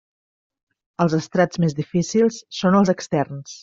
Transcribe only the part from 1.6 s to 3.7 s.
més difícils són els externs.